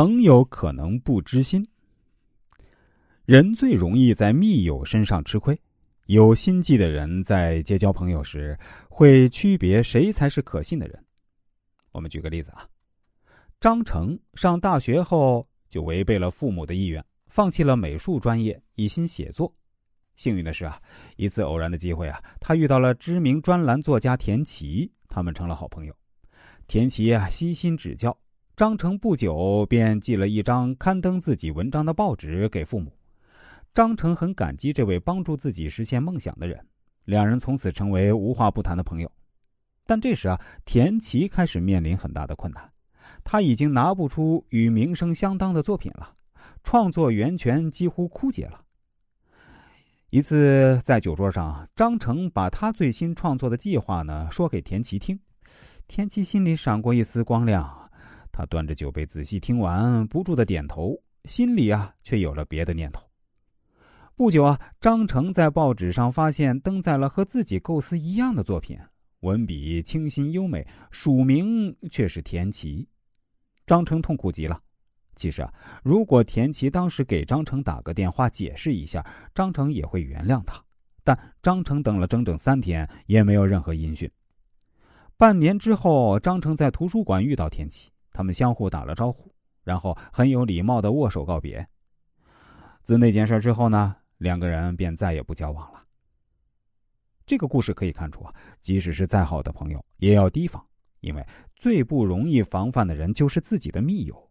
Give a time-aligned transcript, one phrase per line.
[0.00, 1.68] 朋友可能不知心。
[3.26, 5.60] 人最容易在密友身上吃亏。
[6.06, 8.58] 有心计的人在结交朋友时，
[8.88, 11.04] 会区别谁才是可信的人。
[11.92, 12.66] 我们举个例子啊，
[13.60, 19.54] 张成上大学后就违背了父母的意愿，放弃了美术专业，一心写作。
[20.16, 20.80] 幸运的是啊，
[21.16, 25.94] 一次偶然的机会啊，他遇到了知名专栏作家田奇，他们成了好朋友。
[26.66, 28.16] 田奇啊，悉心指教
[28.60, 32.92] 张成，不久便寄了一张刊登自己文章的报纸给父母。
[33.72, 36.62] 张成很感激这位帮助自己实现梦想的人，
[37.06, 39.10] 两人从此成为无话不谈的朋友。
[39.86, 42.70] 但这时啊，田奇开始面临很大的困难，
[43.24, 46.12] 他已经拿不出与名声相当的作品了，
[46.62, 48.60] 创作源泉几乎枯竭了。
[50.10, 55.18] 一次在酒桌上，张成把他最新创作的计划呢说给田奇听，
[55.88, 57.79] 田奇心里闪过一丝光亮，
[58.40, 63.02] 他端着酒杯仔细听完，不住的点头，心里啊却有了别的念头。
[64.16, 68.78] 不久啊，张成在报纸上发现登载了和自己构思一样的作品，
[69.20, 72.88] 文笔清新优美，署名却是田奇。
[73.66, 74.58] 张成痛苦极了。
[75.16, 75.52] 其实啊，
[75.84, 80.58] 如果田奇当时给张成打个电话解释一下，张成也会原谅他。
[81.04, 84.10] 但张成等了整整三天，也没有任何音讯。
[85.18, 87.90] 半年之后，张成在图书馆遇到田奇，
[88.20, 89.32] 他们相互打了招呼，
[89.64, 91.66] 然后很有礼貌的握手告别。
[92.82, 93.96] 自那件事之后呢？
[94.18, 95.82] 两个人便再也不交往了。
[97.24, 100.62] 这个故事可以看出啊，即使是再好的朋友，也要提防，
[101.00, 101.26] 因为
[101.56, 104.30] 最不容易防范的人就是自己的密友。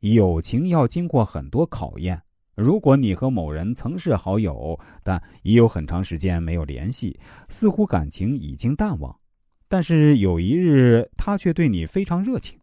[0.00, 2.20] 友情要经过很多考验。
[2.54, 9.18] 如果你和某人曾是好友，但已有很长时间没有联系，似乎感情已经淡忘，
[9.66, 12.60] 但是有一日他却对你非常热情，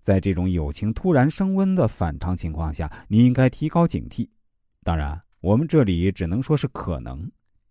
[0.00, 4.28] 在这种友情突然升温的反常情况下，你应该提高警惕。
[4.82, 5.20] 当然。
[5.42, 7.26] 我们这里只能说是可能，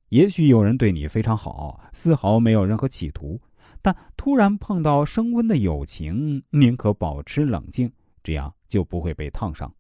[0.08, 3.40] 也许有人对你非常好，丝毫没有任何企图，
[3.80, 7.88] 但突然碰到升温的友情，宁可保持冷静，
[8.24, 9.72] 这样就不会被烫伤。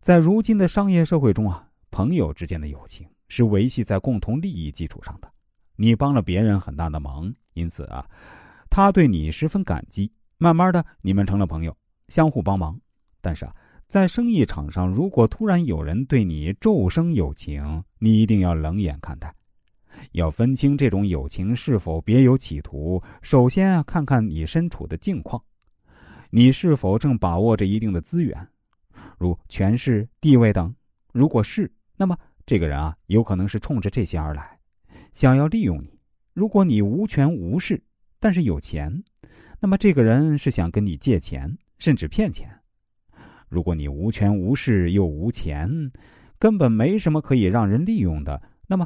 [0.00, 5.32] 在如今的商业社会中啊，朋友之间的友情是维系在共同利益基础上的。
[5.76, 8.04] 你帮了别人很大的忙，因此啊，
[8.68, 10.10] 他对你十分感激，
[10.42, 11.76] 慢慢的你们成了朋友，
[12.08, 12.78] 相互帮忙。
[13.20, 13.54] 但是啊。
[13.88, 19.34] 在生意场上，如果突然有人对你骤生友情，你一定要冷眼看待，
[20.12, 23.02] 要分清这种友情是否别有企图。
[23.20, 25.42] 首先啊，看看你身处的境况，
[26.30, 28.48] 你是否正把握着一定的资源，
[29.18, 30.74] 如权势、地位等。
[31.12, 32.16] 如果是，那么
[32.46, 34.58] 这个人啊，有可能是冲着这些而来，
[35.12, 36.00] 想要利用你。
[36.32, 37.78] 如果你无权无势，
[38.18, 39.04] 但是有钱，
[39.62, 42.50] 那么这个人是想跟你借钱，甚至骗钱。
[43.48, 45.70] 如果你无权无势又无钱，
[46.36, 48.84] 根本没什么可以让人利用的，那么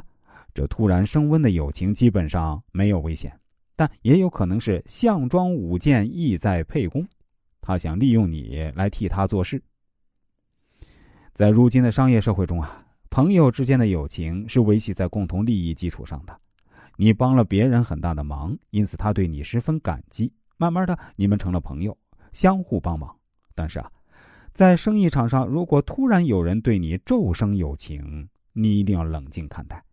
[0.53, 3.35] 这突然升温的友情基本上没有危险，
[3.75, 7.03] 但也有可能是项庄舞剑，意在沛公，
[7.59, 9.59] 他想利用你来替他做事。
[11.33, 16.39] 在如今的商业社会中啊，朋友之间的友情是维系在共同利益基础上的，
[16.97, 21.97] 你帮了别人很大的忙，因此他对你十分感激，慢慢的你们成了朋友，
[22.33, 23.15] 相互帮忙。
[23.55, 23.89] 但是啊。
[24.53, 29.83] 在生意场上，如果突然有人对你骤生友情，你一定要冷静看待。